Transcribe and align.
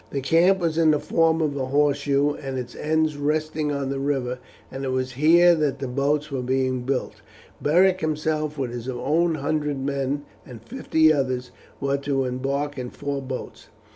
The 0.09 0.19
camp 0.21 0.57
was 0.57 0.79
in 0.79 0.89
the 0.89 0.99
form 0.99 1.41
of 1.41 1.55
a 1.55 1.65
horseshoe, 1.67 2.33
and 2.33 2.57
its 2.57 2.75
ends 2.75 3.17
resting 3.17 3.71
on 3.71 3.91
the 3.91 3.99
river, 3.99 4.39
and 4.71 4.83
it 4.83 4.87
was 4.89 5.11
here 5.11 5.53
that 5.53 5.77
the 5.77 5.87
boats 5.87 6.31
were 6.31 6.41
being 6.41 6.81
built. 6.85 7.21
Beric 7.61 8.01
himself 8.01 8.57
with 8.57 8.71
his 8.71 8.89
own 8.89 9.35
hundred 9.35 9.77
men 9.79 10.23
and 10.43 10.63
fifty 10.63 11.13
others 11.13 11.51
were 11.79 11.97
to 11.97 12.25
embark 12.25 12.79
in 12.79 12.89
four 12.89 13.21
boats. 13.21 13.67